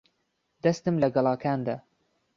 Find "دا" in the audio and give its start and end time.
1.67-1.75